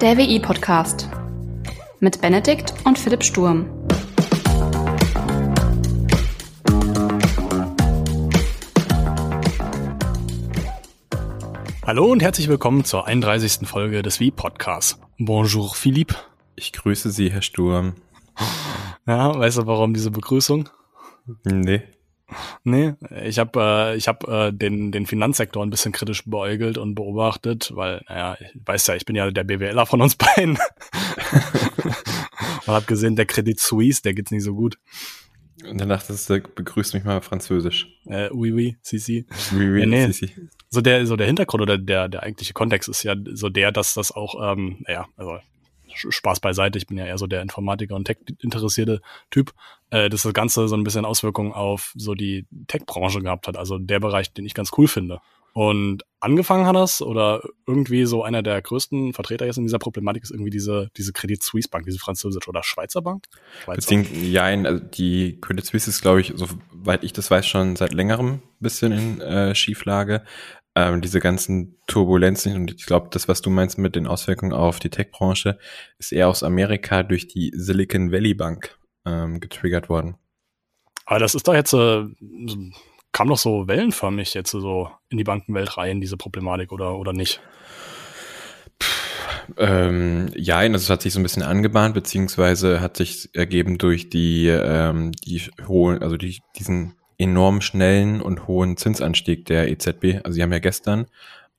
[0.00, 1.10] Der WI-Podcast
[1.98, 3.68] mit Benedikt und Philipp Sturm.
[11.84, 13.68] Hallo und herzlich willkommen zur 31.
[13.68, 14.98] Folge des WI-Podcasts.
[15.18, 16.14] Bonjour Philippe.
[16.56, 17.96] Ich grüße Sie, Herr Sturm.
[19.06, 20.70] Ja, weißt du warum diese Begrüßung?
[21.44, 21.82] Nee.
[22.64, 22.94] Nee,
[23.24, 27.72] ich habe äh, ich hab, äh, den, den Finanzsektor ein bisschen kritisch beäugelt und beobachtet,
[27.74, 30.58] weil, naja, ich weiß ja, ich bin ja der BWLer von uns beiden.
[32.66, 34.78] und habe gesehen, der Credit Suisse, der geht's nicht so gut.
[35.68, 37.86] Und dann dachtest du, begrüßt mich mal französisch.
[38.06, 39.26] Äh, oui, oui, si, si.
[39.52, 40.06] Oui, oui, Ja, nee.
[40.06, 40.34] si, si.
[40.70, 43.94] So der, so der Hintergrund oder der, der eigentliche Kontext ist ja so der, dass
[43.94, 45.38] das auch, ähm, naja, also
[46.08, 49.00] Spaß beiseite, ich bin ja eher so der Informatiker und Tech-interessierte
[49.30, 49.52] Typ,
[49.90, 53.78] äh, dass das Ganze so ein bisschen Auswirkungen auf so die Tech-Branche gehabt hat, also
[53.78, 55.20] der Bereich, den ich ganz cool finde.
[55.52, 60.22] Und angefangen hat das, oder irgendwie so einer der größten Vertreter jetzt in dieser Problematik
[60.22, 63.24] ist irgendwie diese, diese Credit Suisse Bank, diese französische oder Schweizer Bank?
[63.64, 63.96] Schweizer.
[64.22, 68.34] Ja, also die Credit Suisse ist, glaube ich, soweit ich das weiß, schon seit längerem
[68.34, 70.22] ein bisschen in äh, Schieflage.
[70.88, 74.78] Ähm, diese ganzen Turbulenzen und ich glaube, das, was du meinst mit den Auswirkungen auf
[74.78, 75.58] die Tech-Branche,
[75.98, 80.16] ist eher aus Amerika durch die Silicon Valley Bank ähm, getriggert worden.
[81.06, 82.04] Aber das ist doch jetzt, äh,
[82.46, 82.70] so-
[83.12, 87.40] kam doch so wellenförmig jetzt so in die Bankenwelt rein, diese Problematik, oder, oder nicht?
[89.56, 94.08] Ähm, ja, also es hat sich so ein bisschen angebahnt, beziehungsweise hat sich ergeben durch
[94.08, 100.20] die, ähm, die hohen, also die, diesen enorm schnellen und hohen Zinsanstieg der EZB.
[100.24, 101.06] Also sie haben ja gestern,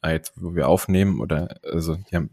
[0.02, 2.32] äh, jetzt wo wir aufnehmen, oder also die haben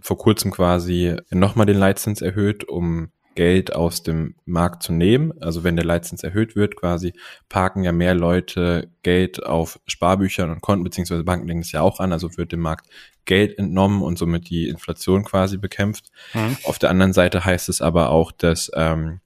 [0.00, 5.32] vor kurzem quasi nochmal den Leitzins erhöht, um Geld aus dem Markt zu nehmen.
[5.40, 7.12] Also wenn der Leitzins erhöht wird, quasi
[7.48, 12.00] parken ja mehr Leute Geld auf Sparbüchern und Konten, beziehungsweise Banken legen es ja auch
[12.00, 12.88] an, also wird dem Markt
[13.26, 16.10] Geld entnommen und somit die Inflation quasi bekämpft.
[16.34, 16.56] Mhm.
[16.64, 19.20] Auf der anderen Seite heißt es aber auch, dass ähm,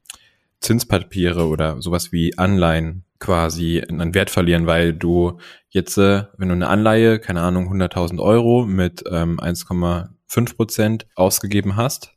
[0.61, 5.39] Zinspapiere oder sowas wie Anleihen quasi an Wert verlieren, weil du
[5.69, 11.77] jetzt, äh, wenn du eine Anleihe, keine Ahnung, 100.000 Euro mit ähm, 1,5 Prozent ausgegeben
[11.77, 12.15] hast,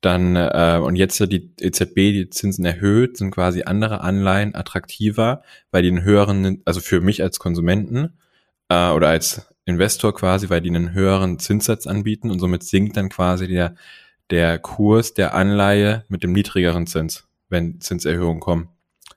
[0.00, 5.82] dann äh, und jetzt die EZB die Zinsen erhöht, sind quasi andere Anleihen attraktiver, weil
[5.82, 8.18] die einen höheren, also für mich als Konsumenten
[8.68, 13.08] äh, oder als Investor quasi, weil die einen höheren Zinssatz anbieten und somit sinkt dann
[13.08, 13.74] quasi der
[14.30, 18.68] der Kurs der Anleihe mit dem niedrigeren Zins, wenn Zinserhöhungen kommen.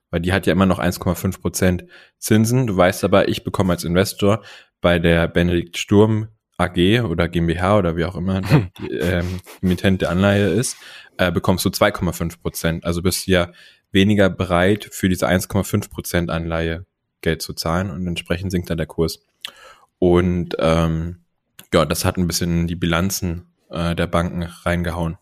[0.09, 1.85] Weil die hat ja immer noch 1,5 Prozent
[2.17, 2.67] Zinsen.
[2.67, 4.43] Du weißt aber, ich bekomme als Investor
[4.81, 6.27] bei der Benedikt Sturm
[6.57, 10.77] AG oder GmbH oder wie auch immer die, ähm, Emittent der Anleihe ist,
[11.17, 12.85] äh, bekommst du 2,5 Prozent.
[12.85, 13.51] Also bist du ja
[13.91, 16.85] weniger bereit, für diese 1,5 Prozent Anleihe
[17.21, 19.23] Geld zu zahlen und entsprechend sinkt dann der Kurs.
[19.99, 21.21] Und ähm,
[21.73, 25.17] ja, das hat ein bisschen die Bilanzen äh, der Banken reingehauen.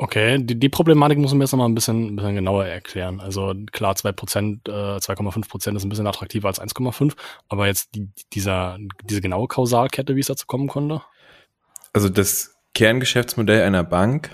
[0.00, 3.18] Okay, die, die Problematik muss man mir jetzt nochmal ein bisschen, ein bisschen genauer erklären.
[3.18, 7.14] Also klar, 2%, äh, 2,5 Prozent ist ein bisschen attraktiver als 1,5,
[7.48, 11.02] aber jetzt die, dieser, diese genaue Kausalkette, wie es dazu kommen konnte?
[11.92, 14.30] Also das Kerngeschäftsmodell einer Bank,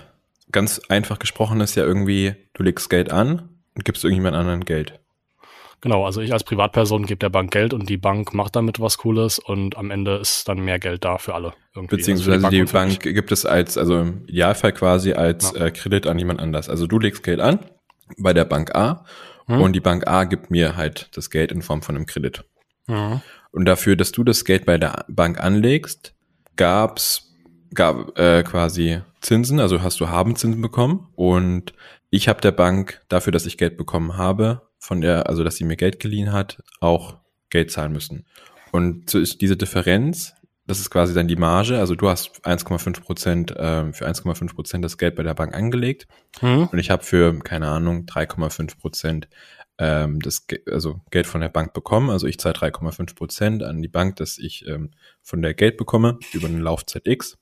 [0.51, 4.99] ganz einfach gesprochen, ist ja irgendwie, du legst Geld an und gibst irgendjemand anderen Geld.
[5.81, 8.97] Genau, also ich als Privatperson gebe der Bank Geld und die Bank macht damit was
[8.97, 11.53] Cooles und am Ende ist dann mehr Geld da für alle.
[11.75, 11.97] Irgendwie.
[11.97, 15.65] Beziehungsweise Also die und für Bank gibt es als, also im Idealfall quasi als Ja.
[15.65, 16.69] äh, Kredit an jemand anders.
[16.69, 17.59] Also du legst Geld an
[18.17, 19.05] bei der Bank A
[19.47, 19.61] Hm.
[19.61, 22.43] und die Bank A gibt mir halt das Geld in Form von einem Kredit.
[22.87, 23.21] Mhm.
[23.51, 26.15] Und dafür, dass du das Geld bei der Bank anlegst,
[26.55, 27.33] gab's
[27.73, 31.73] gab äh, quasi Zinsen, also hast du Habenzinsen bekommen und
[32.09, 35.63] ich habe der Bank dafür, dass ich Geld bekommen habe, von der, also dass sie
[35.63, 37.17] mir Geld geliehen hat, auch
[37.49, 38.25] Geld zahlen müssen.
[38.71, 40.33] Und so ist diese Differenz,
[40.67, 44.83] das ist quasi dann die Marge, also du hast 1,5 Prozent ähm, für 1,5 Prozent
[44.83, 46.07] das Geld bei der Bank angelegt
[46.41, 46.69] Mhm.
[46.71, 49.27] und ich habe für, keine Ahnung, 3,5 Prozent
[49.77, 52.09] ähm, das also Geld von der Bank bekommen.
[52.09, 56.17] Also ich zahle 3,5 Prozent an die Bank, dass ich ähm, von der Geld bekomme
[56.33, 57.37] über eine Laufzeit X.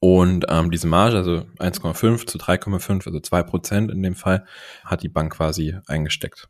[0.00, 4.46] Und ähm, diese Marge, also 1,5 zu 3,5, also 2 Prozent in dem Fall,
[4.84, 6.48] hat die Bank quasi eingesteckt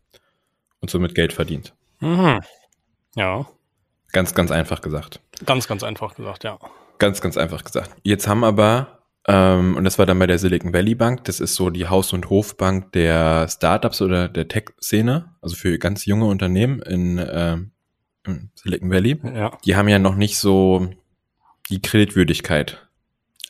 [0.80, 1.74] und somit Geld verdient.
[2.00, 2.40] Mhm.
[3.14, 3.46] Ja,
[4.12, 5.20] Ganz, ganz einfach gesagt.
[5.46, 6.58] ganz, ganz einfach gesagt, ja.
[6.98, 7.90] Ganz, ganz einfach gesagt.
[8.02, 11.54] Jetzt haben aber, ähm, und das war dann bei der Silicon Valley Bank, das ist
[11.54, 16.80] so die Haus- und Hofbank der Startups oder der Tech-Szene, also für ganz junge Unternehmen
[16.82, 17.72] in, ähm,
[18.26, 19.18] im Silicon Valley.
[19.24, 19.56] Ja.
[19.64, 20.90] Die haben ja noch nicht so
[21.70, 22.86] die Kreditwürdigkeit.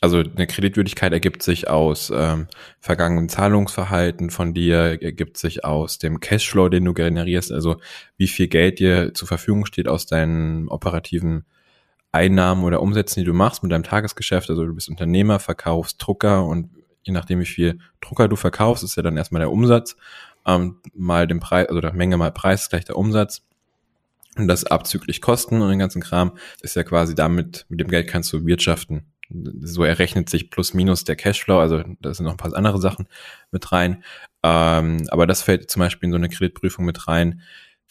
[0.03, 2.47] Also eine Kreditwürdigkeit ergibt sich aus ähm,
[2.81, 7.77] vergangenen Zahlungsverhalten von dir, ergibt sich aus dem Cashflow, den du generierst, also
[8.17, 11.45] wie viel Geld dir zur Verfügung steht aus deinen operativen
[12.11, 14.49] Einnahmen oder Umsätzen, die du machst mit deinem Tagesgeschäft.
[14.49, 16.71] Also du bist Unternehmer, verkaufst Drucker und
[17.03, 19.95] je nachdem, wie viel Drucker du verkaufst, ist ja dann erstmal der Umsatz,
[20.45, 23.41] ähm, mal den Preis, also der Menge mal Preis gleich der Umsatz.
[24.35, 28.09] Und das abzüglich Kosten und den ganzen Kram ist ja quasi damit, mit dem Geld
[28.09, 29.12] kannst du wirtschaften.
[29.61, 33.07] So errechnet sich plus minus der Cashflow, also da sind noch ein paar andere Sachen
[33.51, 34.03] mit rein.
[34.43, 37.41] Ähm, aber das fällt zum Beispiel in so eine Kreditprüfung mit rein.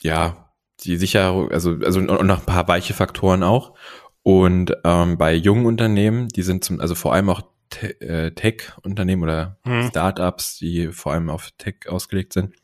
[0.02, 3.74] Ja, die Sicherung, also, also und noch ein paar weiche Faktoren auch.
[4.22, 9.22] Und ähm, bei jungen Unternehmen, die sind zum, also vor allem auch Te äh, Tech-Unternehmen
[9.22, 9.88] oder hm.
[9.88, 12.54] Startups, die vor allem auf Tech ausgelegt sind,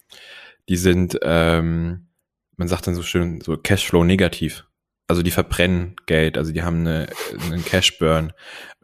[0.68, 2.08] die sind, ähm,
[2.56, 4.67] man sagt dann so schön, so Cashflow negativ.
[5.08, 7.08] Also die verbrennen Geld, also die haben eine,
[7.50, 8.34] einen Cashburn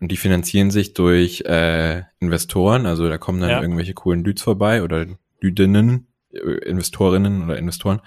[0.01, 3.61] und die finanzieren sich durch äh, Investoren, also da kommen dann ja.
[3.61, 5.07] irgendwelche coolen Dudes vorbei oder
[5.43, 8.01] Düdinnen, äh, Investorinnen oder Investoren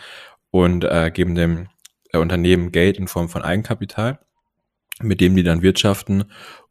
[0.50, 1.68] und äh, geben dem
[2.12, 4.20] äh, Unternehmen Geld in Form von Eigenkapital,
[5.00, 6.26] mit dem die dann wirtschaften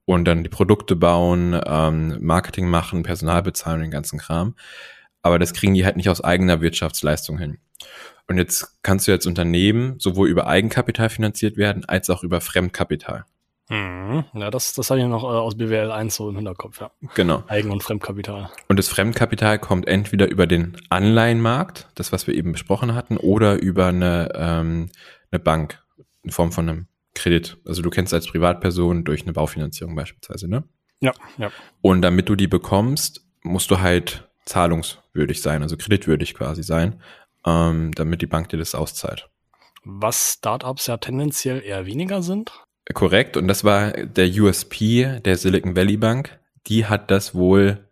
[0.04, 4.54] und dann die Produkte bauen, ähm, Marketing machen, Personal bezahlen, den ganzen Kram.
[5.22, 7.58] Aber das kriegen die halt nicht aus eigener Wirtschaftsleistung hin.
[8.28, 13.25] Und jetzt kannst du als Unternehmen sowohl über Eigenkapital finanziert werden, als auch über Fremdkapital.
[13.69, 14.25] Mhm.
[14.34, 16.90] Ja, das, das habe ich noch äh, aus BWL 1 so im Hinterkopf, ja.
[17.14, 17.43] Genau.
[17.49, 18.50] Eigen- und Fremdkapital.
[18.69, 23.61] Und das Fremdkapital kommt entweder über den Anleihenmarkt, das, was wir eben besprochen hatten, oder
[23.61, 24.90] über eine, ähm,
[25.31, 25.82] eine Bank
[26.23, 27.56] in Form von einem Kredit.
[27.64, 30.64] Also du kennst als Privatperson durch eine Baufinanzierung beispielsweise, ne?
[31.00, 31.50] Ja, ja.
[31.81, 37.00] Und damit du die bekommst, musst du halt zahlungswürdig sein, also kreditwürdig quasi sein,
[37.46, 39.28] ähm, damit die Bank dir das auszahlt.
[39.84, 42.52] Was Startups ja tendenziell eher weniger sind.
[42.93, 46.38] Korrekt, und das war der USP der Silicon Valley Bank.
[46.66, 47.85] Die hat das wohl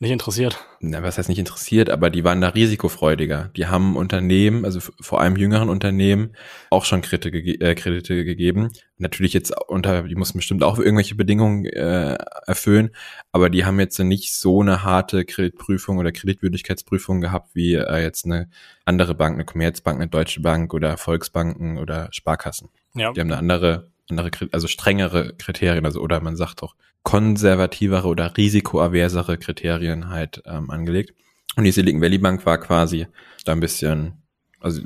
[0.00, 0.66] nicht interessiert.
[0.80, 3.50] Na, was heißt nicht interessiert, aber die waren da risikofreudiger.
[3.54, 6.34] Die haben Unternehmen, also vor allem jüngeren Unternehmen,
[6.70, 8.70] auch schon Kredite, ge äh, Kredite gegeben.
[8.96, 12.16] Natürlich jetzt unter, die mussten bestimmt auch irgendwelche Bedingungen äh,
[12.46, 12.92] erfüllen,
[13.30, 18.24] aber die haben jetzt nicht so eine harte Kreditprüfung oder Kreditwürdigkeitsprüfung gehabt wie äh, jetzt
[18.24, 18.48] eine
[18.86, 22.70] andere Bank, eine Commerzbank, eine Deutsche Bank oder Volksbanken oder Sparkassen.
[22.94, 23.12] Ja.
[23.12, 28.36] Die haben eine andere andere, also strengere Kriterien, also oder man sagt auch konservativere oder
[28.36, 31.14] risikoaversere Kriterien halt ähm, angelegt.
[31.56, 33.06] Und die Silicon Valley Bank war quasi
[33.44, 34.22] da ein bisschen,
[34.60, 34.82] also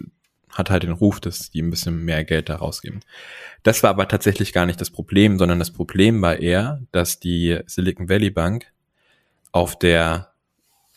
[0.50, 3.00] hat halt den Ruf, dass die ein bisschen mehr Geld da rausgeben.
[3.64, 7.58] Das war aber tatsächlich gar nicht das Problem, sondern das Problem war eher, dass die
[7.66, 8.72] Silicon Valley Bank
[9.52, 10.32] auf der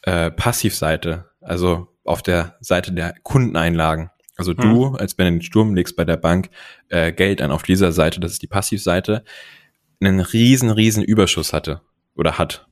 [0.04, 4.96] äh, Passivseite, also auf der Seite der Kundeneinlagen, also du hm.
[4.96, 6.50] als Benedikt Sturm legst bei der Bank
[6.90, 9.24] äh, Geld an auf dieser Seite, das ist die Passivseite,
[10.00, 11.82] einen riesen, riesen Überschuss hatte
[12.16, 12.68] oder hat.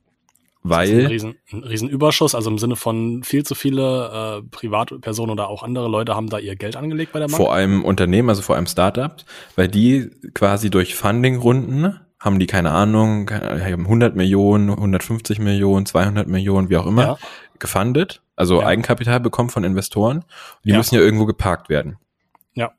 [0.67, 1.01] Weil.
[1.01, 5.47] Ein riesen, ein riesen Überschuss, also im Sinne von viel zu viele äh, Privatpersonen oder
[5.47, 7.38] auch andere Leute haben da ihr Geld angelegt bei der Bank?
[7.38, 9.25] Vor allem Unternehmen, also vor allem Startups,
[9.56, 16.69] weil die quasi durch Funding-Runden haben die keine Ahnung, 100 Millionen, 150 Millionen, 200 Millionen,
[16.69, 17.17] wie auch immer, ja.
[17.59, 18.67] Gefundet, also ja.
[18.67, 20.17] Eigenkapital bekommen von Investoren.
[20.17, 20.25] Und
[20.65, 20.77] die ja.
[20.77, 21.97] müssen ja irgendwo geparkt werden.
[22.53, 22.71] Ja.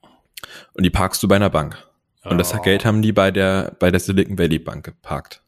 [0.75, 1.77] Und die parkst du bei einer Bank.
[2.25, 5.43] Und das Geld haben die bei der, bei der Silicon Valley Bank geparkt.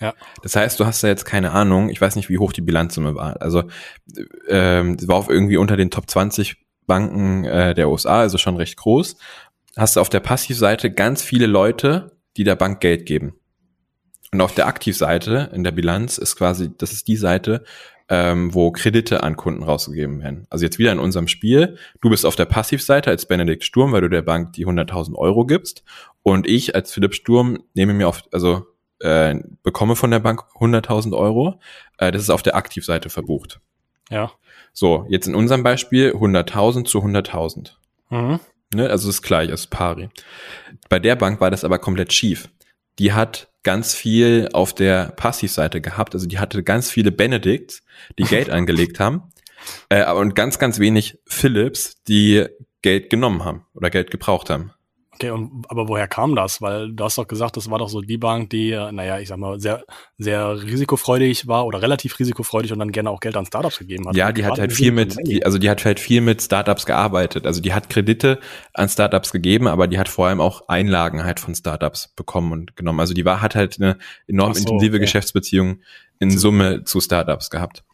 [0.00, 0.14] Ja.
[0.42, 3.14] Das heißt, du hast da jetzt keine Ahnung, ich weiß nicht, wie hoch die Bilanzsumme
[3.14, 3.40] war.
[3.42, 3.64] Also
[4.48, 6.56] ähm, war auf irgendwie unter den Top 20
[6.86, 9.16] Banken äh, der USA, also schon recht groß.
[9.76, 13.34] Hast du auf der Passivseite ganz viele Leute, die der Bank Geld geben.
[14.32, 17.64] Und auf der Aktivseite in der Bilanz ist quasi, das ist die Seite,
[18.10, 20.46] ähm, wo Kredite an Kunden rausgegeben werden.
[20.50, 21.76] Also jetzt wieder in unserem Spiel.
[22.00, 25.46] Du bist auf der Passivseite als Benedikt Sturm, weil du der Bank die 100.000 Euro
[25.46, 25.84] gibst.
[26.22, 28.66] Und ich als Philipp Sturm nehme mir auf, also
[28.98, 31.60] äh, bekomme von der Bank 100.000 Euro.
[31.98, 33.60] Äh, das ist auf der Aktivseite verbucht.
[34.10, 34.32] Ja.
[34.72, 37.72] So, jetzt in unserem Beispiel 100.000 zu 100.000.
[38.10, 38.40] Mhm.
[38.74, 40.10] Ne, also ist gleich, also pari.
[40.88, 42.48] Bei der Bank war das aber komplett schief.
[42.98, 46.14] Die hat ganz viel auf der Passivseite gehabt.
[46.14, 47.82] Also die hatte ganz viele Benedicts,
[48.18, 49.32] die Geld angelegt haben.
[49.88, 52.46] Äh, und ganz, ganz wenig Philips, die
[52.82, 54.72] Geld genommen haben oder Geld gebraucht haben.
[55.20, 56.62] Okay, und aber woher kam das?
[56.62, 59.28] Weil du hast doch gesagt, das war doch so die Bank, die, äh, naja, ich
[59.28, 59.84] sag mal, sehr,
[60.16, 64.16] sehr risikofreudig war oder relativ risikofreudig und dann gerne auch Geld an Startups gegeben hat.
[64.16, 67.46] Ja, die hat halt viel mit, die, also die hat halt viel mit Startups gearbeitet.
[67.46, 68.38] Also die hat Kredite
[68.72, 72.76] an Startups gegeben, aber die hat vor allem auch Einlagen halt von Startups bekommen und
[72.76, 73.00] genommen.
[73.00, 75.00] Also die war, hat halt eine enorm so, intensive okay.
[75.00, 75.80] Geschäftsbeziehung
[76.18, 77.84] in Summe zu Startups gehabt.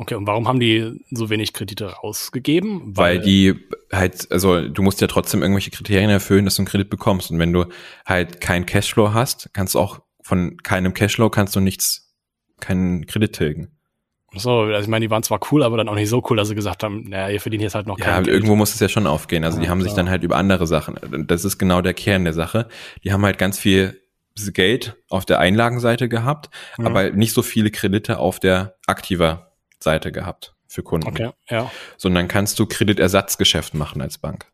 [0.00, 2.96] Okay, und warum haben die so wenig Kredite rausgegeben?
[2.96, 3.54] Weil, Weil die
[3.92, 7.30] halt, also du musst ja trotzdem irgendwelche Kriterien erfüllen, dass du einen Kredit bekommst.
[7.30, 7.66] Und wenn du
[8.06, 12.14] halt keinen Cashflow hast, kannst du auch von keinem Cashflow kannst du nichts,
[12.60, 13.76] keinen Kredit tilgen.
[14.34, 16.48] So, also ich meine, die waren zwar cool, aber dann auch nicht so cool, dass
[16.48, 18.36] sie gesagt haben, naja, ihr verdient jetzt halt noch Ja, kein aber Geld.
[18.36, 19.44] irgendwo muss es ja schon aufgehen.
[19.44, 20.04] Also die Ja, haben sich klar.
[20.04, 22.68] dann halt über andere Sachen, das ist genau der Kern der Sache.
[23.04, 24.00] Die haben halt ganz viel
[24.54, 26.86] Geld auf der Einlagenseite gehabt, Mhm.
[26.86, 29.49] aber nicht so viele Kredite auf der aktiver
[29.82, 31.08] Seite gehabt für Kunden.
[31.08, 31.70] Okay, ja.
[31.96, 34.46] Sondern kannst du Kreditersatzgeschäft machen als Bank.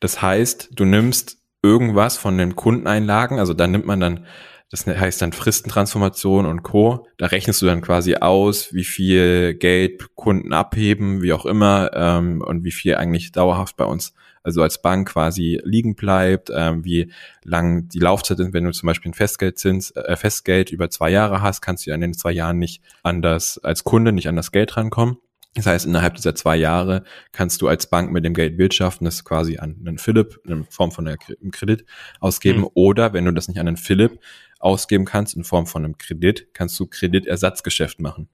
[0.00, 4.26] Das heißt, du nimmst irgendwas von den Kundeneinlagen, also da nimmt man dann,
[4.70, 7.06] das heißt dann Fristentransformation und Co.
[7.18, 12.40] Da rechnest du dann quasi aus, wie viel Geld Kunden abheben, wie auch immer, ähm,
[12.40, 17.12] und wie viel eigentlich dauerhaft bei uns, also als Bank quasi liegen bleibt, ähm, wie
[17.42, 18.52] lang die Laufzeit ist.
[18.52, 21.96] Wenn du zum Beispiel ein Festgeldzins, äh, Festgeld über zwei Jahre hast, kannst du ja
[21.96, 25.16] in den zwei Jahren nicht an das, als Kunde nicht an das Geld rankommen.
[25.54, 29.24] Das heißt, innerhalb dieser zwei Jahre kannst du als Bank mit dem Geld wirtschaften, das
[29.24, 31.18] quasi an einen Philipp in Form von einem
[31.50, 31.84] Kredit
[32.20, 32.60] ausgeben.
[32.60, 32.68] Mhm.
[32.74, 34.20] Oder wenn du das nicht an einen Philipp
[34.60, 38.28] ausgeben kannst in Form von einem Kredit, kannst du Kreditersatzgeschäft machen.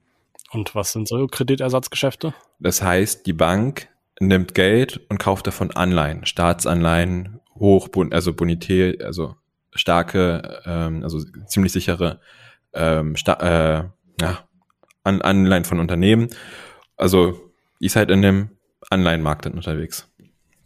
[0.51, 2.35] Und was sind so Kreditersatzgeschäfte?
[2.61, 3.89] Das heißt, die Bank
[4.21, 9.37] nimmt Geld und kauft davon Anleihen, Staatsanleihen, hoch, also Bonität, also
[9.75, 12.21] starke, ähm, also ziemlich sichere
[12.73, 13.85] ähm, sta äh,
[14.21, 14.49] ja,
[15.03, 16.29] An Anleihen von Unternehmen.
[16.97, 18.51] Also ist halt in dem
[18.91, 20.09] Anleihenmarkt unterwegs.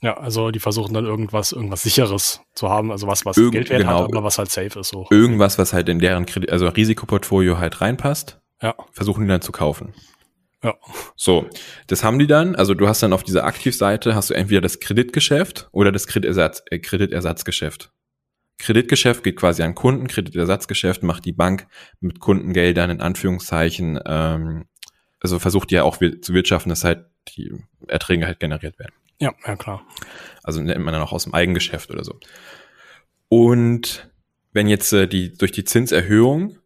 [0.03, 3.81] Ja, also die versuchen dann irgendwas, irgendwas sicheres zu haben, also was, was Irgend- Geldwert
[3.83, 3.99] genau.
[4.05, 5.07] hat, aber was halt safe ist so.
[5.11, 9.53] Irgendwas, was halt in deren Kredit, also Risikoportfolio halt reinpasst, Ja, versuchen die dann zu
[9.53, 9.93] kaufen.
[10.65, 10.75] ja.
[11.17, 11.47] So,
[11.87, 12.55] das haben die dann.
[12.57, 16.63] Also du hast dann auf dieser Aktivseite hast du entweder das Kreditgeschäft oder das Kreditersatz,
[16.71, 17.93] äh, Kreditersatzgeschäft.
[18.59, 21.67] Kreditgeschäft geht quasi an Kunden, Kreditersatzgeschäft macht die Bank
[22.01, 24.67] mit Kundengeldern in Anführungszeichen, ähm,
[25.21, 27.53] also versucht die ja auch wir- zu wirtschaften, dass halt die
[27.87, 28.93] Erträge halt generiert werden.
[29.21, 29.87] Ja, ja klar.
[30.43, 32.19] Also nennt man dann auch aus dem Eigengeschäft oder so.
[33.29, 34.11] Und
[34.53, 36.59] wenn jetzt äh, die durch die Zinserhöhung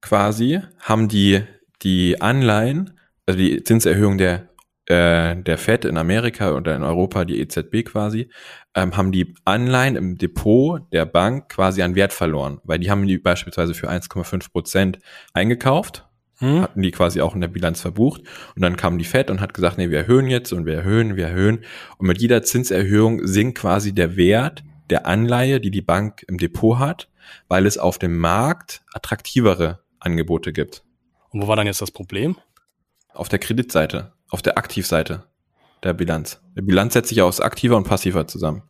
[0.00, 1.42] quasi haben die
[1.82, 4.48] die Anleihen, also die Zinserhöhung der
[4.86, 8.30] äh, der Fed in Amerika oder in Europa, die EZB quasi,
[8.74, 13.06] ähm, haben die Anleihen im Depot der Bank quasi an Wert verloren, weil die haben
[13.06, 14.98] die beispielsweise für 1,5 Prozent
[15.34, 16.08] eingekauft
[16.42, 16.62] Hm?
[16.62, 18.22] hatten die quasi auch in der Bilanz verbucht.
[18.56, 21.14] Und dann kam die Fed und hat gesagt, nee, wir erhöhen jetzt und wir erhöhen,
[21.14, 21.64] wir erhöhen.
[21.98, 26.80] Und mit jeder Zinserhöhung sinkt quasi der Wert der Anleihe, die die Bank im Depot
[26.80, 27.08] hat,
[27.46, 30.82] weil es auf dem Markt attraktivere Angebote gibt.
[31.30, 32.36] Und wo war dann jetzt das Problem?
[33.14, 35.24] Auf der Kreditseite, auf der Aktivseite
[35.84, 36.40] der Bilanz.
[36.56, 38.62] Die Bilanz setzt sich aus aktiver und passiver zusammen.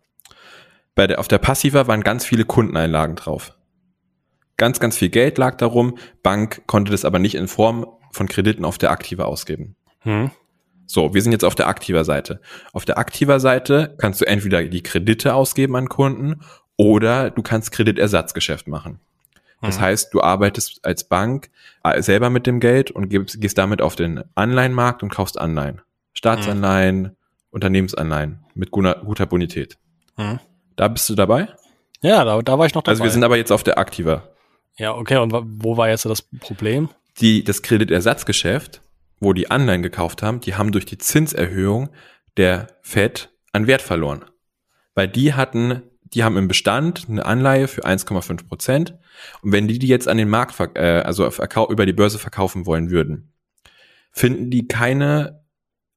[0.95, 3.57] Bei der, auf der passiver waren ganz viele Kundeneinlagen drauf.
[4.56, 5.99] Ganz, ganz viel Geld lag darum.
[6.23, 9.76] Bank konnte das aber nicht in Form von Krediten auf der aktiver ausgeben.
[10.00, 10.30] Hm?
[10.87, 12.40] So, wir sind jetzt auf der aktiver Seite.
[12.73, 16.42] Auf der aktiver Seite kannst du entweder die Kredite ausgeben an Kunden
[16.76, 19.00] oder du kannst Kreditersatzgeschäft machen.
[19.62, 19.82] Das Mhm.
[19.82, 21.49] heißt, du arbeitest als Bank
[21.85, 25.80] äh, selber mit dem Geld und gehst, damit auf den Anleihenmarkt und kaufst Anleihen.
[26.14, 27.16] Staatsanleihen,
[27.50, 29.78] Unternehmensanleihen mit guter, guter Bonität.
[30.16, 30.40] Hm?
[30.76, 31.49] Da bist du dabei?
[32.02, 32.92] Ja, da, da war ich noch dabei.
[32.92, 34.28] Also wir sind aber jetzt auf der aktiver.
[34.76, 36.88] Ja, okay, und wo war jetzt das Problem?
[37.21, 38.83] Die, das Kreditersatzgeschäft,
[39.21, 41.91] wo die Anleihen gekauft haben, die haben durch die Zinserhöhung
[42.37, 44.25] der Fed an Wert verloren.
[44.95, 48.99] Weil die hatten, die haben im Bestand eine Anleihe für 1,5 Prozent.
[49.43, 51.31] Und wenn die die jetzt an den Markt, äh, also
[51.69, 53.33] über die Börse verkaufen wollen würden,
[54.11, 55.45] finden die keine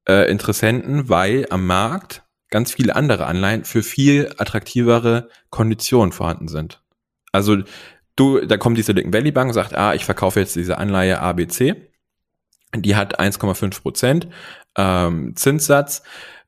[0.07, 6.81] äh, Interessenten, weil am Markt ganz viele andere Anleihen für viel attraktivere Konditionen vorhanden sind.
[7.31, 7.57] Also
[8.15, 11.19] du, da kommt die Silicon Valley Bank und sagt, ah, ich verkaufe jetzt diese Anleihe
[11.19, 11.75] ABC.
[12.75, 14.27] Die hat 1,5 Prozent
[14.77, 16.03] ähm, Zinssatz.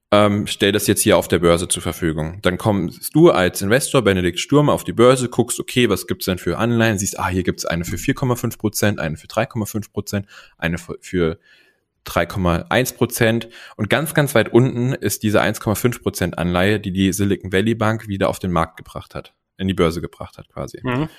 [0.09, 2.39] Ähm, stell das jetzt hier auf der Börse zur Verfügung.
[2.41, 6.37] Dann kommst du als Investor, Benedikt Sturm, auf die Börse, guckst, okay, was gibt's denn
[6.37, 6.97] für Anleihen?
[6.97, 10.25] Siehst, ah, hier gibt's eine für 4,5 Prozent, eine für 3,5 Prozent,
[10.57, 11.39] eine für- für
[12.05, 13.49] 3,1 Prozent.
[13.75, 18.07] Und ganz, ganz weit unten ist diese 1,5 Prozent Anleihe, die die Silicon Valley Bank
[18.07, 20.79] wieder auf den Markt gebracht hat, in die Börse gebracht hat quasi.
[20.81, 21.09] Hm?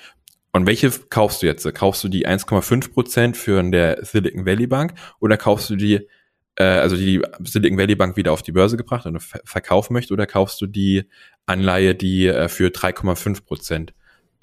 [0.51, 1.71] Und welche kaufst du jetzt?
[1.75, 6.07] Kaufst du die 1,5 Prozent für der Silicon Valley Bank oder kaufst du die,
[6.55, 10.13] äh, also die Silicon Valley Bank wieder auf die Börse gebracht und ver verkaufen möchte
[10.13, 11.05] oder kaufst du die
[11.45, 13.93] Anleihe, die äh, für 3,5 Prozent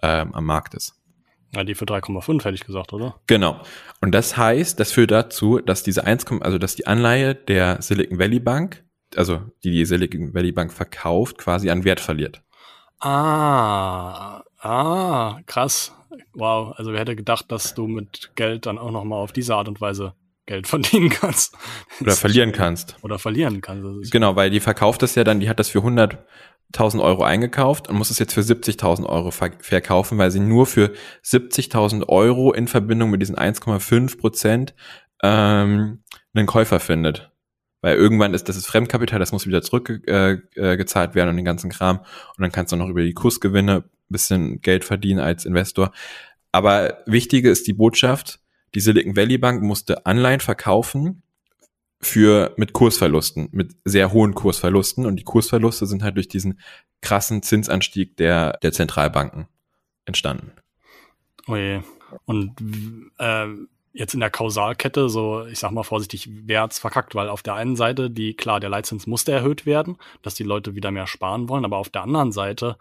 [0.02, 0.94] ähm, am Markt ist?
[1.54, 3.18] Ja, die für 3,5 hätte ich gesagt, oder?
[3.26, 3.60] Genau.
[4.00, 8.18] Und das heißt, das führt dazu, dass diese 1, also dass die Anleihe der Silicon
[8.18, 8.84] Valley Bank,
[9.16, 12.42] also die die Silicon Valley Bank verkauft, quasi an Wert verliert.
[13.00, 15.92] Ah, ah, krass.
[16.34, 19.54] Wow, also wer hätte gedacht, dass du mit Geld dann auch noch mal auf diese
[19.54, 20.14] Art und Weise
[20.46, 21.56] Geld verdienen kannst.
[22.00, 22.96] Oder verlieren kannst.
[23.02, 24.12] Oder verlieren kannst.
[24.12, 26.24] Genau, weil die verkauft das ja dann, die hat das für 100
[26.72, 30.66] 1000 Euro eingekauft und muss es jetzt für 70.000 Euro ver verkaufen, weil sie nur
[30.66, 30.92] für
[31.24, 34.74] 70.000 Euro in Verbindung mit diesen 1,5 Prozent
[35.22, 36.02] ähm,
[36.34, 37.30] einen Käufer findet.
[37.82, 41.44] Weil irgendwann ist das ist Fremdkapital, das muss wieder zurückgezahlt äh, äh, werden und den
[41.44, 41.98] ganzen Kram.
[41.98, 45.92] Und dann kannst du noch über die Kursgewinne bisschen Geld verdienen als Investor.
[46.52, 48.40] Aber wichtige ist die Botschaft,
[48.74, 51.22] die Silicon Valley Bank musste Anleihen verkaufen
[52.00, 55.06] für mit Kursverlusten, mit sehr hohen Kursverlusten.
[55.06, 56.60] Und die Kursverluste sind halt durch diesen
[57.00, 59.48] krassen Zinsanstieg der, der Zentralbanken
[60.04, 60.52] entstanden.
[61.46, 61.84] Oje.
[62.24, 62.54] Und
[63.18, 63.46] äh,
[63.96, 67.14] jetzt in der Kausalkette, so ich sag mal vorsichtig, wer hat's verkackt?
[67.14, 70.74] Weil auf der einen Seite, die, klar, der Leitzins musste erhöht werden, dass die Leute
[70.74, 72.76] wieder mehr sparen wollen, aber auf der anderen Seite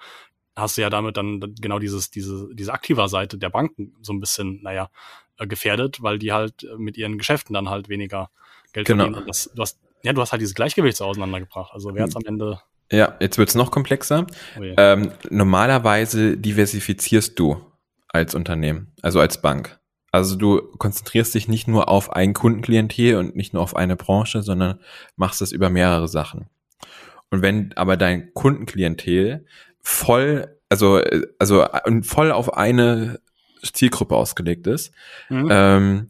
[0.55, 4.19] hast du ja damit dann genau dieses, diese, diese aktiver Seite der Banken so ein
[4.19, 4.89] bisschen, naja,
[5.37, 8.29] äh, gefährdet, weil die halt äh, mit ihren Geschäften dann halt weniger
[8.73, 9.05] Geld genau.
[9.05, 9.27] verdienen.
[9.27, 11.73] Das, du hast, ja, du hast halt dieses Gleichgewicht so auseinandergebracht.
[11.73, 12.59] Also wer jetzt am Ende.
[12.91, 14.27] Ja, jetzt wird's noch komplexer.
[14.57, 17.59] Oh ähm, normalerweise diversifizierst du
[18.07, 19.79] als Unternehmen, also als Bank.
[20.15, 24.41] Also du konzentrierst dich nicht nur auf ein Kundenklientel und nicht nur auf eine Branche,
[24.41, 24.79] sondern
[25.15, 26.47] machst es über mehrere Sachen.
[27.29, 29.45] Und wenn aber dein Kundenklientel
[29.81, 31.01] voll, also,
[31.39, 31.65] also
[32.03, 33.19] voll auf eine
[33.61, 34.93] Zielgruppe ausgelegt ist,
[35.29, 35.47] mhm.
[35.51, 36.09] ähm,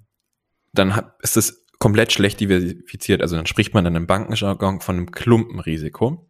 [0.73, 3.21] dann ist es komplett schlecht diversifiziert.
[3.21, 6.29] Also dann spricht man dann im Bankenjargon von einem Klumpenrisiko.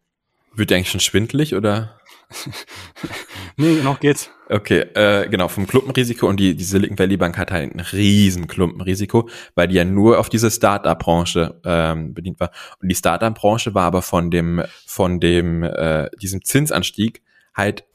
[0.56, 2.00] Wird eigentlich schon schwindelig oder?
[3.58, 4.30] nee, noch geht's.
[4.50, 8.48] Okay, äh, genau, vom Klumpenrisiko und die, die Silicon Valley Bank hat halt ein riesen
[8.48, 12.52] Klumpenrisiko, weil die ja nur auf diese Startup-Branche ähm, bedient war.
[12.82, 17.22] Und die Startup-Branche war aber von dem, von dem, äh, diesem Zinsanstieg
[17.56, 17.86] halt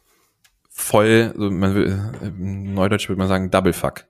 [0.71, 4.07] voll, so man will, im Neudeutsch würde man sagen, Double Fuck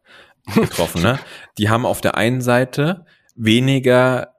[0.54, 1.02] getroffen.
[1.02, 1.18] ne?
[1.58, 3.04] Die haben auf der einen Seite
[3.34, 4.29] weniger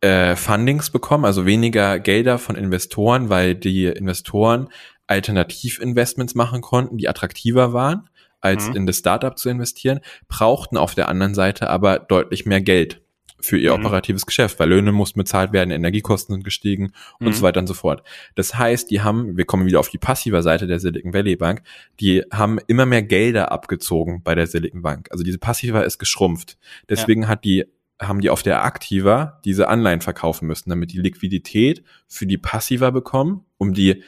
[0.00, 4.68] äh, Fundings bekommen, also weniger Gelder von Investoren, weil die Investoren
[5.06, 8.08] Alternativinvestments machen konnten, die attraktiver waren,
[8.40, 8.76] als mhm.
[8.76, 13.00] in das Startup zu investieren, brauchten auf der anderen Seite aber deutlich mehr Geld
[13.40, 13.84] für ihr mhm.
[13.84, 17.28] operatives Geschäft, weil Löhne mussten bezahlt werden, Energiekosten sind gestiegen mhm.
[17.28, 18.02] und so weiter und so fort.
[18.34, 21.62] Das heißt, die haben, wir kommen wieder auf die passive Seite der Silicon Valley Bank,
[22.00, 25.08] die haben immer mehr Gelder abgezogen bei der Silicon Bank.
[25.10, 26.58] Also diese passive ist geschrumpft.
[26.88, 27.28] Deswegen ja.
[27.28, 27.66] hat die
[28.00, 32.90] haben die auf der Aktiva diese Anleihen verkaufen müssen, damit die Liquidität für die Passiva
[32.90, 34.02] bekommen, um die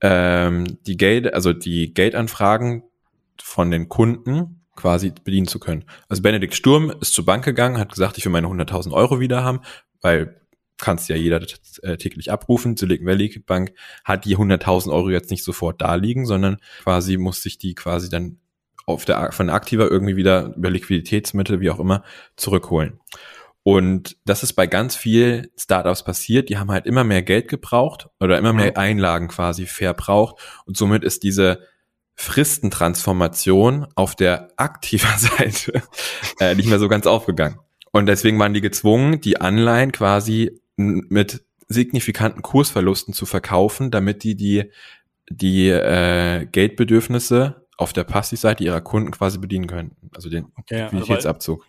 [0.00, 2.84] ähm, die Geld, also die Geldanfragen
[3.40, 5.84] von den Kunden quasi bedienen zu können.
[6.08, 9.44] Also Benedikt Sturm ist zur Bank gegangen, hat gesagt, ich will meine 100.000 Euro wieder
[9.44, 9.60] haben,
[10.00, 10.40] weil
[10.76, 11.40] kannst ja jeder
[11.82, 12.76] äh, täglich abrufen.
[12.76, 13.72] Silicon Valley Bank
[14.04, 18.08] hat die 100.000 Euro jetzt nicht sofort da liegen, sondern quasi muss sich die quasi
[18.08, 18.38] dann
[18.86, 22.02] auf der, von der Aktiva irgendwie wieder über Liquiditätsmittel, wie auch immer,
[22.36, 23.00] zurückholen.
[23.62, 26.50] Und das ist bei ganz viel Startups passiert.
[26.50, 30.36] Die haben halt immer mehr Geld gebraucht oder immer mehr Einlagen quasi verbraucht.
[30.66, 31.60] Und somit ist diese
[32.14, 35.82] Fristentransformation auf der aktiver Seite
[36.40, 37.58] äh, nicht mehr so ganz aufgegangen.
[37.90, 44.34] Und deswegen waren die gezwungen, die Anleihen quasi mit signifikanten Kursverlusten zu verkaufen, damit die
[44.34, 44.70] die,
[45.30, 49.96] die äh, Geldbedürfnisse auf der Passivseite ihrer Kunden quasi bedienen können.
[50.14, 51.64] Also den okay, Liquiditätsabzug.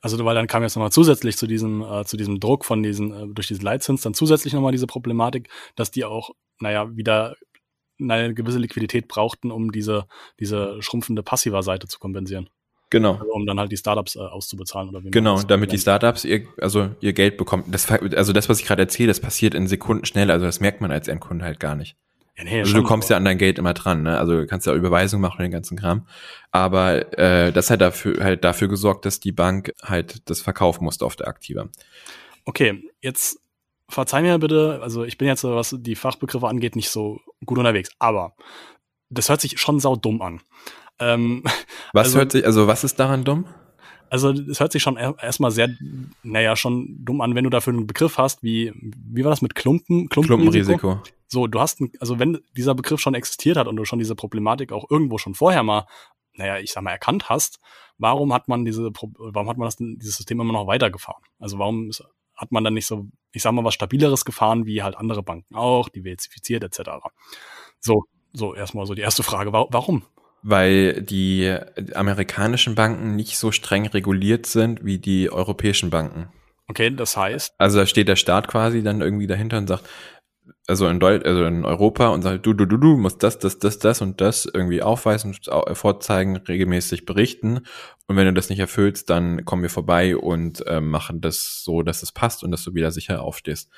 [0.00, 3.12] Also weil dann kam jetzt nochmal zusätzlich zu diesem, äh, zu diesem Druck von diesen,
[3.12, 7.36] äh, durch diesen Leitzins dann zusätzlich nochmal diese Problematik, dass die auch, naja, wieder
[8.00, 10.06] eine gewisse Liquidität brauchten, um diese,
[10.38, 12.48] diese schrumpfende passiver Seite zu kompensieren.
[12.88, 13.14] Genau.
[13.14, 16.46] Also, um dann halt die Startups äh, auszubezahlen oder wie Genau, damit die Startups ihr,
[16.60, 17.64] also ihr Geld bekommen.
[17.68, 20.80] Das, also das, was ich gerade erzähle, das passiert in Sekunden schnell, also das merkt
[20.80, 21.96] man als Endkunde halt gar nicht.
[22.36, 24.18] Ja, nee, also du kommst ja an dein Geld immer dran, ne?
[24.18, 26.06] Also du kannst ja Überweisung machen und den ganzen Kram.
[26.50, 31.04] Aber äh, das hat dafür halt dafür gesorgt, dass die Bank halt das verkaufen musste
[31.04, 31.68] auf der Aktiva.
[32.44, 33.40] Okay, jetzt
[33.88, 37.90] verzeih mir bitte, also ich bin jetzt, was die Fachbegriffe angeht, nicht so gut unterwegs,
[37.98, 38.34] aber
[39.10, 40.40] das hört sich schon sau dumm an.
[40.98, 41.42] Ähm,
[41.92, 43.46] was also, hört sich, also was ist daran dumm?
[44.10, 45.68] Also es hört sich schon erstmal sehr,
[46.24, 49.54] naja, schon dumm an, wenn du dafür einen Begriff hast, wie, wie war das mit
[49.54, 50.08] Klumpen?
[50.08, 50.78] Klumpenrisiko.
[50.78, 51.02] Klumpenrisiko.
[51.28, 54.72] So, du hast, also wenn dieser Begriff schon existiert hat und du schon diese Problematik
[54.72, 55.86] auch irgendwo schon vorher mal,
[56.34, 57.60] naja, ich sag mal, erkannt hast,
[57.98, 61.22] warum hat man diese, warum hat man das, dieses System immer noch weitergefahren?
[61.38, 62.02] Also warum ist,
[62.34, 65.54] hat man dann nicht so, ich sag mal, was stabileres gefahren, wie halt andere Banken
[65.54, 66.90] auch, diversifiziert etc.
[67.78, 70.02] So, so erstmal so die erste Frage, warum?
[70.42, 71.54] Weil die
[71.94, 76.28] amerikanischen Banken nicht so streng reguliert sind wie die europäischen Banken.
[76.68, 77.52] Okay, das heißt.
[77.58, 79.88] Also da steht der Staat quasi dann irgendwie dahinter und sagt,
[80.68, 83.58] also in Deutsch, also in Europa und sagt, du, du, du, du musst das, das,
[83.58, 85.36] das, das und das irgendwie aufweisen,
[85.72, 87.62] vorzeigen, regelmäßig berichten.
[88.06, 91.82] Und wenn du das nicht erfüllst, dann kommen wir vorbei und äh, machen das so,
[91.82, 93.68] dass es passt und dass du wieder sicher aufstehst.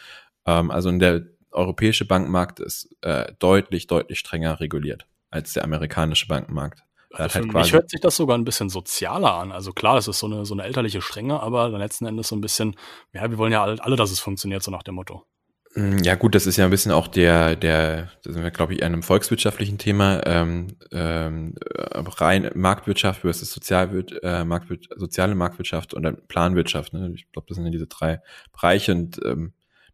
[0.44, 6.28] Ähm, also in der europäische Bankmarkt ist äh, deutlich, deutlich strenger reguliert als der amerikanische
[6.28, 6.84] Bankmarkt.
[7.14, 9.52] Also für mich hört sich das sogar ein bisschen sozialer an.
[9.52, 12.40] Also klar, es ist so eine, so eine elterliche Strenge, aber letzten Endes so ein
[12.40, 12.76] bisschen,
[13.12, 15.26] ja, wir wollen ja alle, alle, dass es funktioniert, so nach dem Motto.
[15.74, 18.74] Mm, ja gut, das ist ja ein bisschen auch der, der, da sind wir, glaube
[18.74, 26.02] ich, einem volkswirtschaftlichen Thema, ähm, ähm, rein Marktwirtschaft versus Sozialwirt, äh, Marktwirt, soziale Marktwirtschaft und
[26.04, 26.94] dann Planwirtschaft.
[26.94, 27.12] Ne?
[27.14, 28.20] Ich glaube, das sind ja diese drei
[28.52, 29.52] Bereiche und ähm,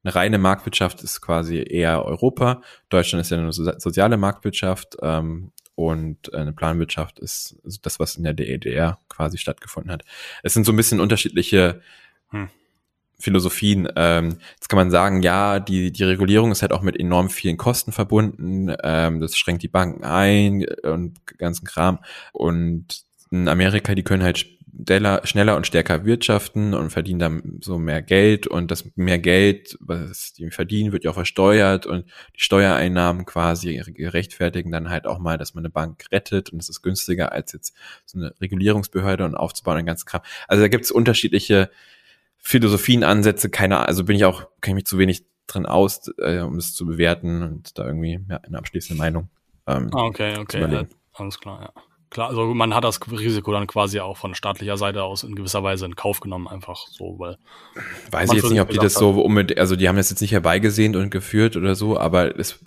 [0.09, 2.63] eine reine Marktwirtschaft ist quasi eher Europa.
[2.89, 8.33] Deutschland ist ja eine soziale Marktwirtschaft ähm, und eine Planwirtschaft ist das, was in der
[8.33, 10.05] DEDR quasi stattgefunden hat.
[10.43, 11.83] Es sind so ein bisschen unterschiedliche
[12.31, 12.49] hm.
[13.19, 13.89] Philosophien.
[13.97, 17.59] Ähm, jetzt kann man sagen, ja, die, die Regulierung ist halt auch mit enorm vielen
[17.59, 18.75] Kosten verbunden.
[18.83, 21.99] Ähm, das schränkt die Banken ein und ganzen Kram.
[22.33, 24.47] Und in Amerika, die können halt
[24.87, 28.47] schneller, schneller und stärker wirtschaften und verdienen dann so mehr Geld.
[28.47, 31.87] Und das mehr Geld, was die verdienen, wird ja auch versteuert.
[31.87, 36.51] Und die Steuereinnahmen quasi gerechtfertigen dann halt auch mal, dass man eine Bank rettet.
[36.51, 37.75] Und es ist günstiger als jetzt
[38.07, 40.23] so eine Regulierungsbehörde und aufzubauen, den ganzen Kram.
[40.47, 41.71] Also da gibt es unterschiedliche
[42.37, 46.41] Philosophien, Ansätze, keine also bin ich auch, kenne ich mich zu wenig drin aus, äh,
[46.41, 49.29] um das zu bewerten und da irgendwie ja, eine abschließende Meinung
[49.69, 51.83] ähm, ah, okay, okay, ja, alles klar, ja.
[52.11, 55.63] Klar, also man hat das Risiko dann quasi auch von staatlicher Seite aus in gewisser
[55.63, 57.37] Weise in Kauf genommen, einfach so, weil.
[58.11, 60.33] Weiß ich jetzt nicht, ob die das so unbedingt, also die haben das jetzt nicht
[60.33, 62.65] herbeigesehnt und geführt oder so, aber es,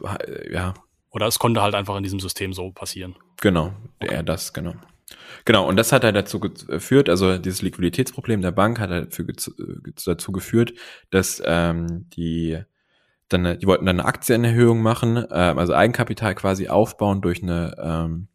[0.52, 0.76] ja.
[1.10, 3.16] Oder es konnte halt einfach in diesem System so passieren.
[3.42, 4.14] Genau, okay.
[4.14, 4.76] eher das, genau.
[5.46, 9.18] Genau, und das hat halt dazu geführt, also dieses Liquiditätsproblem der Bank hat halt
[10.06, 10.74] dazu geführt,
[11.10, 12.60] dass ähm, die
[13.28, 18.28] dann, die wollten dann eine Aktienerhöhung machen, ähm, also Eigenkapital quasi aufbauen durch eine ähm,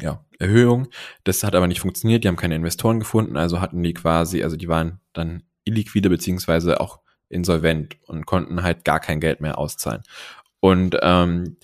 [0.00, 0.88] ja, Erhöhung.
[1.24, 4.56] Das hat aber nicht funktioniert, die haben keine Investoren gefunden, also hatten die quasi, also
[4.56, 10.02] die waren dann illiquide beziehungsweise auch insolvent und konnten halt gar kein Geld mehr auszahlen.
[10.60, 11.56] Und ähm,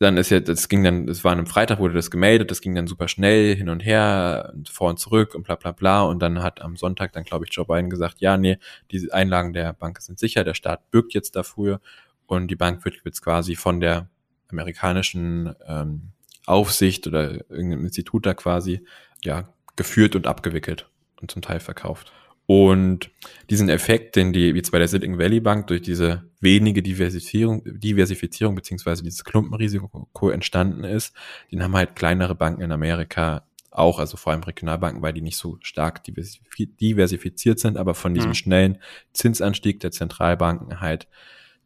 [0.00, 2.74] dann ist jetzt, das ging dann, es war am Freitag, wurde das gemeldet, das ging
[2.74, 6.02] dann super schnell hin und her, vor und zurück und bla bla bla.
[6.04, 8.58] Und dann hat am Sonntag dann, glaube ich, Joe Biden gesagt, ja, nee,
[8.90, 11.80] diese Einlagen der Bank sind sicher, der Staat bürgt jetzt dafür
[12.26, 14.08] und die Bank wird jetzt quasi von der
[14.48, 16.12] amerikanischen ähm,
[16.50, 18.84] Aufsicht oder irgendeinem Institut da quasi,
[19.24, 22.12] ja, geführt und abgewickelt und zum Teil verkauft.
[22.46, 23.10] Und
[23.48, 28.56] diesen Effekt, den die jetzt bei der Silicon Valley Bank durch diese wenige Diversifizierung, Diversifizierung
[28.56, 31.14] beziehungsweise dieses Klumpenrisiko entstanden ist,
[31.52, 35.36] den haben halt kleinere Banken in Amerika auch, also vor allem Regionalbanken, weil die nicht
[35.36, 38.34] so stark diversifiziert sind, aber von diesem mhm.
[38.34, 38.78] schnellen
[39.12, 41.06] Zinsanstieg der Zentralbanken halt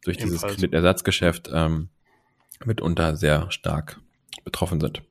[0.03, 0.41] durch Ebenfalls.
[0.41, 1.89] dieses Kreditersatzgeschäft ähm,
[2.63, 3.99] mitunter sehr stark
[4.43, 5.01] betroffen sind.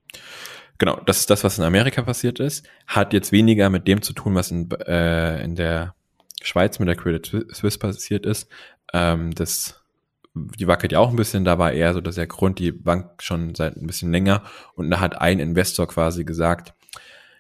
[0.79, 2.67] Genau, das ist das, was in Amerika passiert ist.
[2.87, 5.95] Hat jetzt weniger mit dem zu tun, was in, äh, in der
[6.43, 8.49] Schweiz mit der Credit Suisse passiert ist.
[8.93, 9.83] Ähm, das,
[10.35, 13.23] die wackelt ja auch ein bisschen, da war eher so dass der Grund, die Bank
[13.23, 14.43] schon seit ein bisschen länger
[14.75, 16.75] und da hat ein Investor quasi gesagt,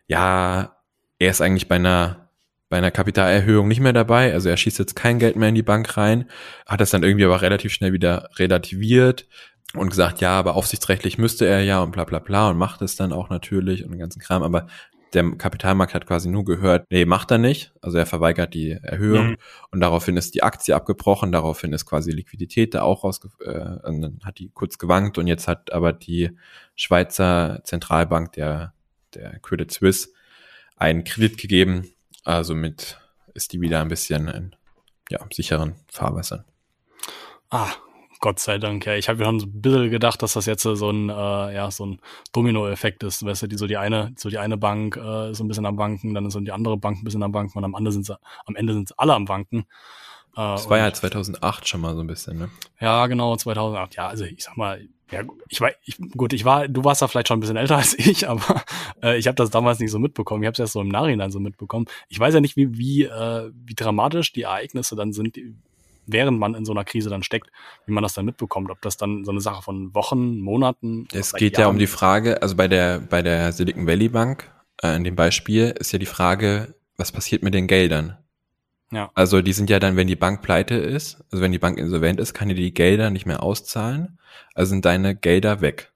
[0.06, 0.76] ja,
[1.18, 2.20] er ist eigentlich bei einer
[2.70, 5.62] bei einer Kapitalerhöhung nicht mehr dabei, also er schießt jetzt kein Geld mehr in die
[5.62, 6.28] Bank rein,
[6.66, 9.28] hat das dann irgendwie aber relativ schnell wieder relativiert,
[9.74, 12.96] und gesagt, ja, aber aufsichtsrechtlich müsste er ja und bla bla bla und macht es
[12.96, 14.66] dann auch natürlich und den ganzen Kram, aber
[15.14, 17.72] der Kapitalmarkt hat quasi nur gehört, nee, macht er nicht.
[17.80, 19.36] Also er verweigert die Erhöhung mhm.
[19.70, 24.02] und daraufhin ist die Aktie abgebrochen, daraufhin ist quasi Liquidität da auch raus, äh, und
[24.02, 26.30] dann hat die kurz gewankt und jetzt hat aber die
[26.74, 28.74] Schweizer Zentralbank, der,
[29.14, 30.08] der Credit Suisse,
[30.76, 31.90] einen Kredit gegeben.
[32.24, 32.98] Also mit
[33.34, 34.56] ist die wieder ein bisschen in
[35.10, 36.44] ja, sicheren Fahrwassern.
[37.50, 37.70] Ah,
[38.20, 38.94] Gott sei Dank, ja.
[38.94, 41.70] Ich habe mir schon so ein bisschen gedacht, dass das jetzt so ein, äh, ja,
[41.70, 42.00] so ein
[42.32, 43.24] Domino-Effekt ist.
[43.24, 45.76] Weißt du, die so die eine, so die eine Bank äh, so ein bisschen am
[45.76, 48.10] Banken, dann ist so die andere Bank ein bisschen am Banken und am Ende sind
[48.44, 49.66] am Ende sind alle am Banken.
[50.36, 52.50] Äh, das war ja 2008 schon mal so ein bisschen, ne?
[52.80, 53.94] Ja, genau, 2008.
[53.96, 57.08] Ja, also ich sag mal, ja, ich war, ich, gut, ich war, du warst da
[57.08, 58.62] vielleicht schon ein bisschen älter als ich, aber
[59.02, 60.42] äh, ich habe das damals nicht so mitbekommen.
[60.42, 61.86] Ich habe es erst so im Nachhinein so mitbekommen.
[62.08, 65.38] Ich weiß ja nicht, wie, wie, äh, wie dramatisch die Ereignisse dann sind,
[66.06, 67.50] während man in so einer Krise dann steckt,
[67.86, 71.08] wie man das dann mitbekommt, ob das dann so eine Sache von Wochen, Monaten.
[71.12, 74.52] Es geht Jahren ja um die Frage, also bei der bei der Silicon Valley Bank
[74.82, 78.18] äh, in dem Beispiel ist ja die Frage, was passiert mit den Geldern?
[78.90, 79.10] Ja.
[79.14, 82.20] Also die sind ja dann, wenn die Bank pleite ist, also wenn die Bank insolvent
[82.20, 84.18] ist, kann die die Gelder nicht mehr auszahlen,
[84.54, 85.93] also sind deine Gelder weg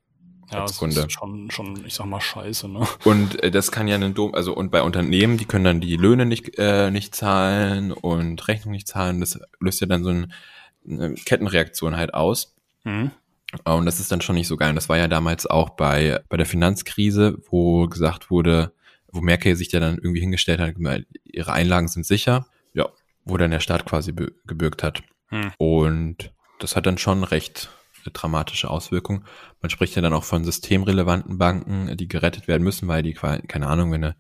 [0.51, 1.01] ja, als Kunde.
[1.01, 2.87] Ist schon, schon, ich sag mal, scheiße, ne?
[3.05, 5.97] Und äh, das kann ja ein Dom, also und bei Unternehmen, die können dann die
[5.97, 9.21] Löhne nicht, äh, nicht zahlen und Rechnung nicht zahlen.
[9.21, 10.33] Das löst ja dann so ein,
[10.89, 12.55] eine Kettenreaktion halt aus.
[12.85, 13.11] Mhm.
[13.65, 14.71] Und das ist dann schon nicht so geil.
[14.71, 18.73] Und das war ja damals auch bei, bei der Finanzkrise, wo gesagt wurde,
[19.11, 20.75] wo Merkel sich ja dann irgendwie hingestellt hat,
[21.25, 22.47] ihre Einlagen sind sicher.
[22.75, 22.89] Ja,
[23.25, 24.13] wo dann der Staat quasi
[24.47, 25.03] gebürgt hat.
[25.31, 25.53] Mhm.
[25.57, 27.71] Und das hat dann schon recht
[28.11, 29.25] dramatische Auswirkungen.
[29.61, 33.67] Man spricht ja dann auch von systemrelevanten Banken, die gerettet werden müssen, weil die, keine
[33.67, 34.17] Ahnung, wenn eine,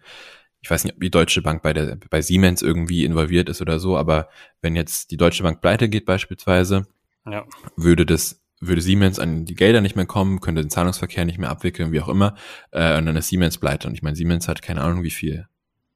[0.61, 3.79] ich weiß nicht, ob die Deutsche Bank bei der, bei Siemens irgendwie involviert ist oder
[3.79, 4.29] so, aber
[4.61, 6.87] wenn jetzt die Deutsche Bank pleite geht beispielsweise,
[7.27, 7.44] ja.
[7.77, 11.51] würde das würde Siemens an die Gelder nicht mehr kommen, könnte den Zahlungsverkehr nicht mehr
[11.51, 12.35] abwickeln, wie auch immer,
[12.72, 13.87] äh, und dann ist Siemens pleite.
[13.87, 15.46] Und ich meine, Siemens hat keine Ahnung, wie viel.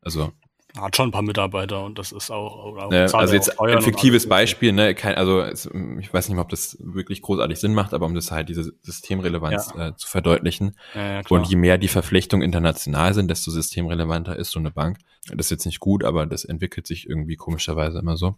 [0.00, 0.32] Also
[0.78, 2.76] hat schon ein paar Mitarbeiter und das ist auch.
[2.76, 6.48] auch ne, also jetzt ein fiktives Beispiel, ne, kein, also ich weiß nicht mal, ob
[6.48, 9.88] das wirklich großartig Sinn macht, aber um das halt diese Systemrelevanz ja.
[9.88, 10.76] äh, zu verdeutlichen.
[10.94, 14.98] Ja, ja, und je mehr die Verflechtungen international sind, desto systemrelevanter ist so eine Bank.
[15.26, 18.36] Das ist jetzt nicht gut, aber das entwickelt sich irgendwie komischerweise immer so.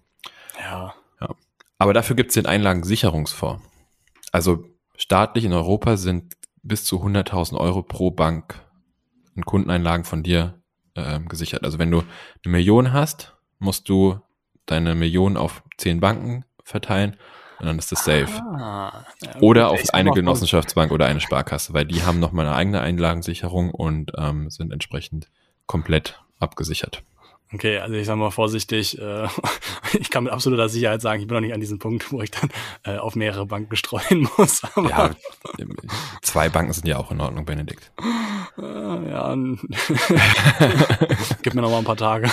[0.59, 0.95] Ja.
[1.21, 1.29] ja.
[1.79, 3.63] Aber dafür gibt es den Einlagensicherungsfonds.
[4.33, 4.65] Also
[4.97, 8.61] staatlich in Europa sind bis zu 100.000 Euro pro Bank
[9.37, 10.61] in Kundeneinlagen von dir
[10.97, 11.65] ähm, gesichert.
[11.65, 14.21] Also wenn du eine Million hast, musst du
[14.67, 17.17] deine Million auf zehn Banken verteilen
[17.61, 18.29] und dann ist das safe.
[18.43, 22.81] Ah, ja, oder auf eine Genossenschaftsbank oder eine Sparkasse, weil die haben nochmal eine eigene
[22.81, 25.31] Einlagensicherung und ähm, sind entsprechend
[25.67, 27.03] komplett abgesichert.
[27.55, 29.29] Okay, also ich sage mal vorsichtig, äh,
[29.99, 32.33] ich kann mit absoluter Sicherheit sagen, ich bin noch nicht an diesem Punkt, wo ich
[32.33, 32.51] dann
[32.83, 34.63] äh, auf mehrere Banken streuen muss.
[34.77, 35.15] ja,
[36.21, 37.93] zwei Banken sind ja auch in Ordnung, Benedikt.
[38.59, 39.37] Äh, ja,
[41.43, 42.29] gib mir noch mal ein paar Tage.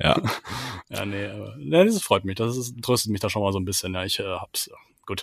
[0.00, 0.20] Ja.
[0.88, 3.60] Ja, nee, aber, nee, das freut mich, das ist, tröstet mich da schon mal so
[3.60, 3.94] ein bisschen.
[3.94, 4.70] Ja, ich äh, hab's,
[5.06, 5.22] gut.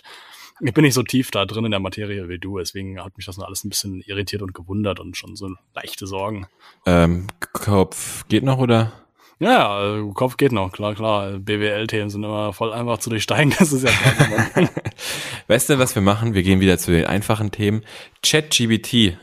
[0.60, 3.26] Ich bin nicht so tief da drin in der Materie wie du, deswegen hat mich
[3.26, 6.46] das noch alles ein bisschen irritiert und gewundert und schon so leichte Sorgen.
[6.86, 9.01] Ähm, Kopf geht noch, oder?
[9.42, 11.32] Ja, also Kopf geht noch, klar, klar.
[11.32, 14.70] BWL-Themen sind immer voll einfach zu durchsteigen, das ist ja klar.
[15.48, 16.34] weißt du, was wir machen?
[16.34, 17.82] Wir gehen wieder zu den einfachen Themen.
[18.24, 19.18] ChatGBT.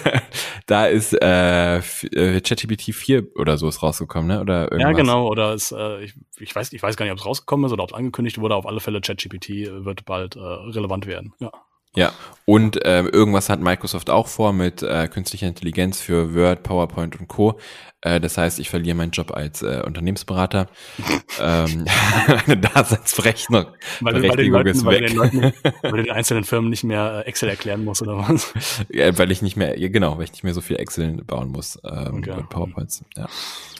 [0.66, 4.40] da ist äh, äh ChatGBT 4 oder so ist rausgekommen, ne?
[4.42, 4.82] Oder irgendwas.
[4.82, 7.64] Ja, genau, oder ist, äh, ich, ich, weiß, ich weiß gar nicht, ob es rausgekommen
[7.64, 8.56] ist oder ob es angekündigt wurde.
[8.56, 9.48] Auf alle Fälle ChatGPT
[9.82, 11.32] wird bald äh, relevant werden.
[11.40, 11.50] Ja.
[11.96, 12.12] Ja,
[12.46, 17.26] und äh, irgendwas hat Microsoft auch vor mit äh, künstlicher Intelligenz für Word, PowerPoint und
[17.26, 17.58] Co.
[18.02, 20.68] Äh, das heißt, ich verliere meinen Job als äh, Unternehmensberater.
[21.40, 21.86] ähm,
[22.46, 23.66] eine Daseinsberechtigung
[24.00, 25.08] weil, weil, den Leuten, ist weil, weg.
[25.08, 25.42] Den Leuten,
[25.82, 28.52] weil du den einzelnen Firmen nicht mehr äh, Excel erklären musst oder was?
[28.90, 31.48] Ja, weil ich nicht mehr, ja, genau, weil ich nicht mehr so viel Excel bauen
[31.48, 32.32] muss ähm, okay.
[32.32, 33.04] und PowerPoints.
[33.16, 33.26] Ja,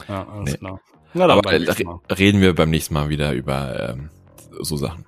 [0.08, 0.58] ja alles nee.
[0.58, 0.80] klar.
[1.12, 4.10] Na, Aber reden wir beim nächsten Mal wieder über ähm,
[4.62, 5.04] so Sachen.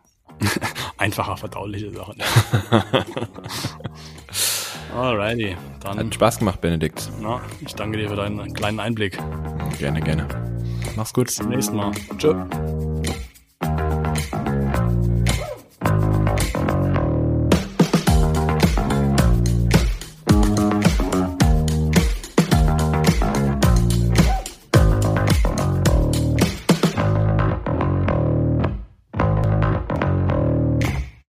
[0.99, 2.17] Einfacher verdauliche Sachen.
[4.97, 5.57] Alrighty.
[5.81, 7.11] Dann, Hat Spaß gemacht, Benedikt.
[7.21, 9.19] Na, ich danke dir für deinen kleinen Einblick.
[9.79, 10.27] Gerne, gerne.
[10.97, 11.27] Mach's gut.
[11.27, 11.93] Bis zum nächsten Mal.
[12.17, 12.35] Tschö.